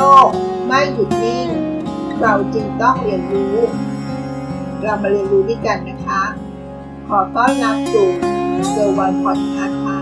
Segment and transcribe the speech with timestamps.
[0.00, 0.28] ลก
[0.66, 1.48] ไม่หยุดนิ่ง
[2.20, 3.56] เราจึงต้องเรียนรู้
[4.82, 6.22] เรามาเรียนรู้ด้วยกันนะคะ
[7.08, 8.08] ขอต้อนรับสู่
[8.70, 9.98] เซอร์วันพอดคาส์ค่ะ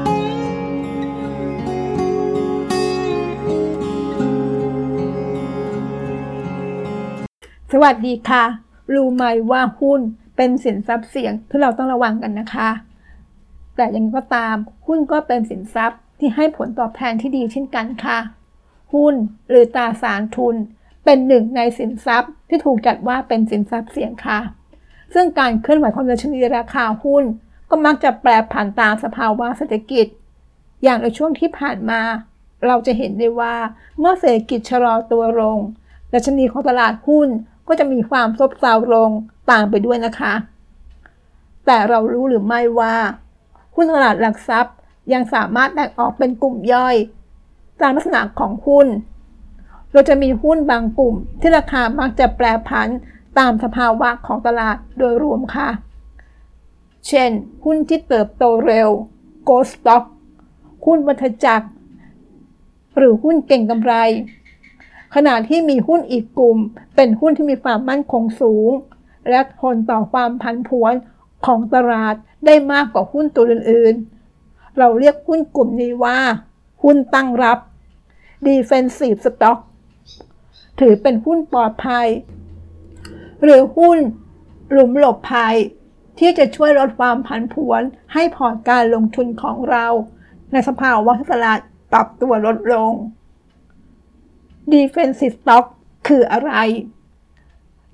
[7.73, 8.45] สวัสดีค่ะ
[8.95, 10.01] รู้ไหมว่าหุ้น
[10.37, 12.70] เป็นสินทรัพย์เสี่ยงที่เราต้องระวังกันนะคะ
[13.77, 14.56] แต่ยังก็ตาม
[14.87, 18.38] หุ้นก็เป็นสินทรัพย์ที่ให้ผลตอบแทนที่ดีเช่นกันค่ะ
[18.92, 19.15] หุ้น
[19.51, 20.56] หรือตราสารทุน
[21.05, 24.41] เป็นหนึ่งในสินทรัพย์ที่ถูกจัดว่าเป็นสินทรัพย์เสี่ยงค่ะ
[25.14, 27.24] ซึ่งการเคลื่อนไหวของดัชนีราคาหุ้น
[27.70, 30.06] ก็มักจะแปรผันตามสภาวะเศรษฐกิจ
[30.83, 32.01] อย่างในช่วงที่ผ่านมา
[32.66, 33.56] เราจะเห็นได้ว่า
[33.98, 35.59] เมื่อเศรษฐกิจชะลอตัวลง
[36.12, 37.28] ดัชนีของตลาดหุ้น
[37.69, 39.11] ก็จะมีความซบเซาลง
[39.50, 40.34] ตามไปด้วยนะคะ
[41.66, 42.97] แต่เรารู้หรือไม่ว่า
[43.75, 44.75] หุ้นตลาดหลักทรัพย์
[45.12, 46.97] ยังสามารถแบ่งออกเป็นกลุ่มย่อย
[47.80, 48.88] ตามลักษณะของหุ้น
[49.92, 52.89] เราจะมีหุ้นบางกลุ่ม ที่ราคามักจะแปรผัน
[53.39, 55.69] ตามสภาวะของตลาดโดยรวมค่ะ
[57.06, 57.30] เช่น
[57.64, 58.88] หุ้นที่เติบโตเร็ว
[59.48, 60.05] g o Stock
[60.84, 61.69] หุ้นวัฏจักร
[62.97, 63.94] หรือหุ้นเก่งกำไร
[65.14, 66.58] ขณะที่มีหุ้นอีกกลุ่ม
[66.97, 68.70] เป็นหุ้นที่มีความมั่นคงสูง
[69.28, 70.94] และทนต่อความพันผวน
[71.47, 72.14] ของตลาด
[72.47, 73.94] ได้มากกว่าหุ้นตัวอื่น
[74.36, 76.19] ๆ เราเรียกหุ้นกลุ่มนี้ว่า
[76.83, 77.58] หุ้นตั้งรับ
[78.47, 79.58] defensive stock
[80.81, 82.08] ถือเป็นหุ้นปลอดภัย
[83.42, 83.98] หรือหุ้น
[84.70, 85.56] หลุมหลบภัย
[86.19, 89.86] ที่จะช่วยลดความผันผวนให้พอร์ตการลงทุนของเรา
[90.53, 91.61] ในสภาวะตลาด
[91.92, 92.92] ปรับตัวลดลง
[94.75, 95.66] Defensive Stock
[96.09, 96.53] คืออะไร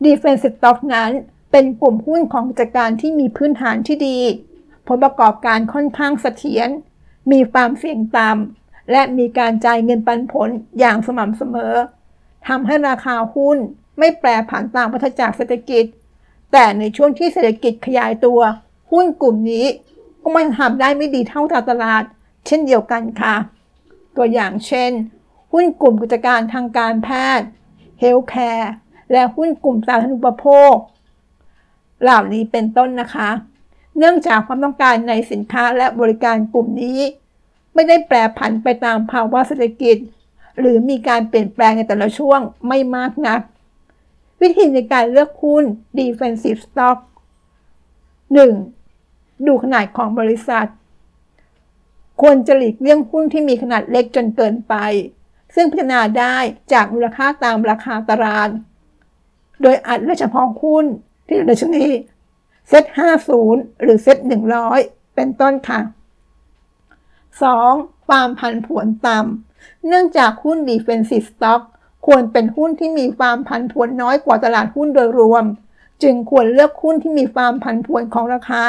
[0.04, 1.10] Defensive Stock นั้น
[1.50, 4.18] เป็นกลุ่มหุ้นของกิจการที่มีพื้นฐานที่ดี
[4.86, 6.68] ผลประกอบการค่อนข้างเสถียร
[7.32, 11.74] มีความเสี่ยงต่ำ และมีการจ่ายเงินปันผลอย่างสม่ำเสมอ
[12.48, 13.58] ทำให้ราคาหุ้น
[13.98, 15.84] ไม่แปรผันตามวัฏจักรเศรษฐกิจ
[16.52, 18.40] แต่ในช่วงที่เศรษฐกิจขยายตัว
[18.92, 19.66] หุ้นกลุ่มนี้
[20.22, 22.02] ก็ไม่ทำได้ไม่ดีเท่าตลาด
[22.46, 23.34] เช่นเดียวกันค่ะ
[24.16, 24.90] ตัวอย่างเช่น
[25.52, 27.08] หุ้นกลุ่มกิจการทางการแพ
[27.38, 27.46] ทย์
[28.00, 28.72] healthcare
[29.12, 30.74] และหุ้นกลุ่มสาธารณูปโภค
[32.02, 33.30] เหล่านี้เป็นต้นนะคะ
[33.98, 36.98] เนื่องจากความต้องการในสินค้าและบริการกลุ่มนี้
[37.74, 39.96] ไม่ได้แปรผันไปตามภาวะเศรษฐกิจ
[40.60, 43.40] หรือมีการเปลี่ยนแปลงในแต่ละช่วงไม่มากนัก
[44.40, 45.64] วิธีในการเลือกหุ้น
[45.98, 46.98] defensive stock
[48.62, 49.46] 1.
[49.46, 50.68] ดูขนาดของบริษัท
[52.22, 54.74] ควรจะหลีกเลี่ยงหุ้นที่มีขนาดเล็กจนเกินไป
[55.54, 56.36] ซึ่งพิจารณาได้
[56.72, 58.48] จากมูลค่าตามราคาตลาด
[59.62, 60.84] โดยอัดเลือกเฉพาะหุ้น
[61.26, 61.86] ที่ดัชนี
[62.68, 62.84] เซ็ต
[63.34, 64.18] 50 หรือเซ็ต
[64.66, 65.80] 100 เป็นต้นค่ะ
[67.42, 68.06] 2.
[68.06, 71.60] ความผันผวนต่ำ เนื่องจากหุ้น defensive stock
[72.06, 75.44] ควรเป็นหุ้นที่มีความผันผวนน้อยกว่าตลาดหุ้นโดยรวม
[76.02, 78.64] จึงควรเลือกหุ้นที่มีความผันผวนของราคา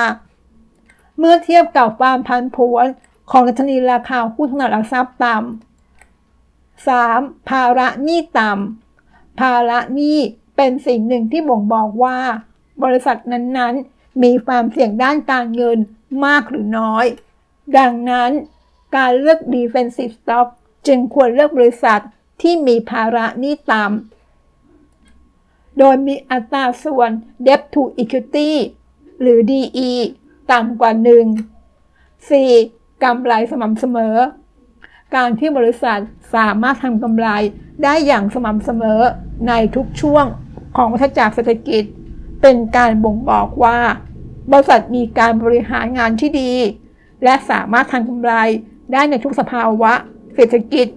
[1.17, 2.85] เมื่อเทียบกับความผันผวน
[3.31, 7.49] ของดัชนีราคาหุ้นตลาดหลักทรัพย์ต่ำ 3.
[7.49, 10.17] ภาระหนี้ต่ำ ภาระหนี้
[10.55, 12.17] เป็นสิ่งหนึ่งที่บ่งบอกว่า
[12.83, 15.77] บริษัทนั้นๆ มีความเสี่ยงด้านการเงิน
[16.25, 17.05] มากหรือน้อย
[17.77, 18.31] ดังนั้น
[18.95, 20.47] การเลือก defensive stock
[20.87, 22.01] จึงควรเลือกบริษัท
[22.41, 27.11] ที่มีภาระหนี้ต่ำ โดยมีอัตราส่วน
[27.45, 28.51] debt to equity
[29.21, 29.91] หรือ DE
[30.51, 30.91] ต่ำกว่า
[31.79, 33.03] 1 4.
[33.03, 34.15] กำไรสม่ำเสมอ
[35.15, 35.99] การที่บริษัท
[36.35, 37.27] สามารถทำกำไร
[37.83, 38.99] ได้อย่างสม่ำเสมอ
[39.47, 40.25] ในทุกช่วง
[40.75, 41.83] ของวัฏจักรเศรษฐกิจ
[42.41, 43.79] เป็นการบ่งบอกว่า
[44.51, 46.51] บริษัทมีการบริหารงานที่ดี
[47.23, 48.33] และสามารถทำกำไร
[48.91, 49.93] ได้ในทุกสภาวะ
[50.35, 50.87] เศรษฐกิจ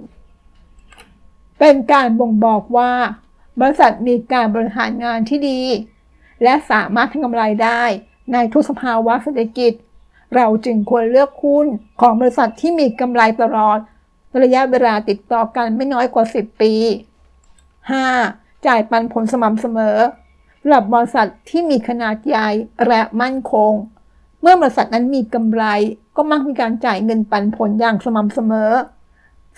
[1.59, 2.93] เป็นการบ่งบอกว่า
[3.61, 5.61] บริษัทมีการบริหารงานที่ดี
[6.43, 7.83] และสามารถทำกำไรได้
[8.33, 9.73] ในทุกสภาวะเศรษฐกิจ
[10.35, 11.67] เราจึงควรเลือกหุ้น
[12.01, 13.79] ของบริษัทที่มีกำไรตลอด
[14.43, 16.73] ระยะเวลาติดต่อกันไม่น้อยกว่า 10 ปี
[17.91, 18.67] 5.
[18.67, 19.99] จ่ายปันผลสม่ำเสมอ
[20.61, 22.49] สำหรับบริษัทที่มีขนาดใหญ่
[22.87, 23.73] และมั่นคง
[24.41, 25.65] เมื่อบริษัทนั้นมีกำไร
[26.21, 28.73] ก็มักมีการจ่ายเงินปันผลอย่างสม่ำเสมอ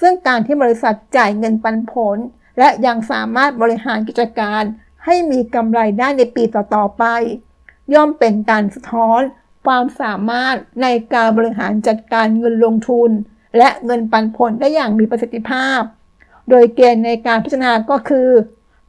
[0.01, 2.17] ซึ่งการที่บริษัทจ่ายเงินปันผล
[2.59, 4.63] และยังสามารถบริหารกิจการ
[5.05, 7.05] ให้มีกำไรได้ในปีต่อๆไป
[7.95, 9.21] ย่อมเป็นการสะท้อน
[9.67, 13.11] ความสามารถในการบริหารจัดการเงินลงทุน
[13.59, 15.81] และเงินปันผลได้อย่างมีประสิทธิภาพ
[16.51, 18.29] โดยเกณฑ์ในการพิจารณาก็คือ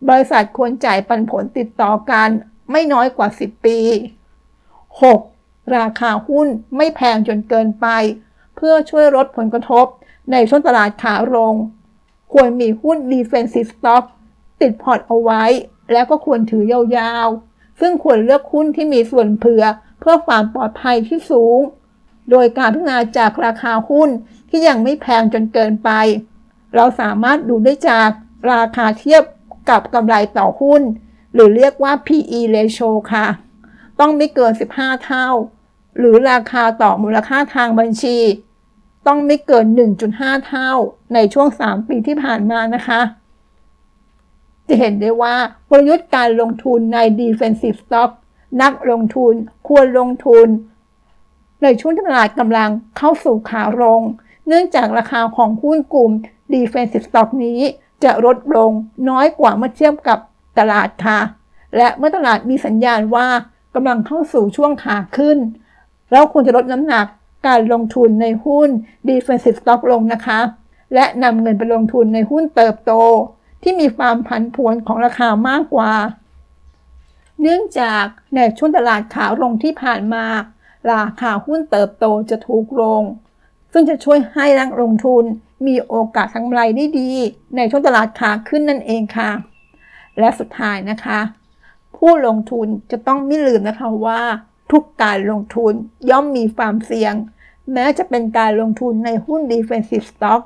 [0.10, 2.30] บริษัทควรจ่ายปันผลติดต่อกัน
[2.72, 3.78] ไม่น้อยกว่า 10 ปี
[5.02, 5.31] 6.
[5.78, 6.48] ราคาหุ้น
[6.78, 7.88] ไม่แพงจนเกินไป
[8.56, 9.86] เพื่อช่วยลดผลกระทบ
[10.32, 11.56] ในช่วงตลาดขาลง
[12.34, 14.04] ควรมีหุ้น defensive stock
[14.62, 15.44] ติดพอร์ตเอาไว้
[15.92, 19.64] แล้วก็ควรถือยาวๆ ซึ่งควรเลือกหุ้นที่มีส่วนเผื่อ
[20.00, 21.60] เพื่อความปลอดภัยที่สูง
[22.32, 24.10] โดยการพิจารณาจากราคาหุ้น
[24.50, 25.90] ที่ยังไม่แพงจนเกินไป
[26.76, 28.10] เราสามารถดูได้จาก
[28.54, 29.24] ราคาเทียบ
[29.70, 30.82] กับกำไรต่อหุ้น
[31.34, 33.28] หรือเรียกว่า PE ratio ค่ะ
[34.00, 35.28] ต้องไม่เกิน 15 เท่า
[35.98, 38.18] หรือราคาต่อมูลค่าทางบัญชี
[39.08, 39.66] ต้องไม่เกิน
[40.08, 40.72] 1.5 เท่า
[41.14, 43.02] ในช่วง 3 ปีที่ผ่านมานะคะ
[44.68, 45.36] จะเห็นได้ว่า
[45.70, 48.12] กลยุทธ์การลงทุนใน defensive stock
[48.62, 49.34] นักลงทุน
[49.68, 50.48] ควรลงทุน
[51.64, 54.02] ในช่วงที่ตลาดกำลังเข้าสู่ขาลง
[54.48, 56.12] เนื่องจากราคาของหุ้นกลุ่ม
[56.54, 57.60] defensive stock นี้
[58.04, 58.72] จะลดลง
[59.10, 60.20] น้อยกว่าเมื่อเทียบกับ
[60.60, 61.20] ตลาดค่ะ
[61.78, 63.28] และเมื่อตลาดมีสัญญาณว่า
[63.76, 65.38] กำลังเข้าสู่ช่วงขาขึ้น
[66.12, 67.06] เราควรจะลดน้ำหนัก
[67.48, 68.70] การลงทุนในหุ้น
[69.10, 70.40] defensive stock ลงนะคะ
[70.94, 72.94] และนำเงินไปลงทุนในหุ้นเติบโต
[73.64, 75.94] ที่มีความผันผวนของราคามากกว่า
[77.42, 78.04] เนื่องจาก
[78.36, 80.26] ในช่วงตลาดขาลงที่ผ่านมา
[80.92, 83.04] ราคาหุ้นเติบโตจะถูกลง
[83.74, 85.24] ซึ่งจะช่วยให้นักลงทุน
[85.68, 87.12] มีโอกาสทำกำไรได้ดี
[87.56, 89.32] ในช่วงตลาดขาขึ้นนั่นเองค่ะ
[90.20, 91.20] และสุดท้ายนะคะ
[91.98, 94.22] ผู้ลงทุนจะต้องไม่ลืมนะคะว่า
[94.72, 95.74] ทุกการลงทุน
[96.10, 97.14] ย่อมมีความเสี่ยง
[97.74, 100.42] แม้จะเป็นการลงทุนในหุ้น defensive stock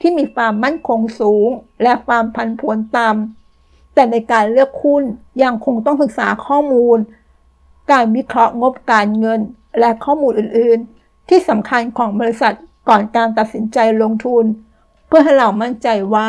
[0.00, 1.48] ที่มีความมั่นคงสูง
[1.82, 5.02] และความพันผวนต่ำแต่ในการเลือกหุ้น
[5.42, 6.98] ยังคงต้องศึกษาข้อมูล
[7.92, 9.40] การวิเคราะห์งบการเงิน
[9.80, 12.54] และข้อมูลอื่นๆ ที่สำคัญของบริษัท
[12.88, 14.44] ก่อนการตัดสินใจลงทุน
[15.06, 16.28] เพื่อให้เรามั่นใจว่า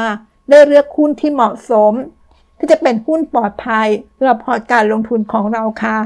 [0.49, 1.93] ได้เลือกหุ้นที่เหมาะสม
[2.57, 5.99] ที่จะเป็นหุ้นปลอดภัยสำหรับพอร์ตการลงทุนของเราค่ะ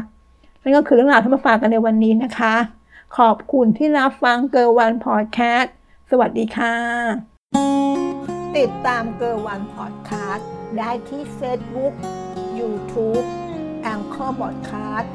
[0.62, 2.56] นั่นก็คือเรื่องราวที่มาฝากกันในวันนี้นะคะ
[3.18, 5.74] ขอบคุณที่รับฟังเกิร์วันพอดแคสต์
[6.09, 6.75] สวัสดีค่ะ
[8.57, 11.94] ติดตามเกิร์วันพอดแคสต์ได้ที่เฟซบุ๊ก
[12.59, 13.21] ยูทูบ
[13.83, 15.12] แองเกอร์บอดแคสต์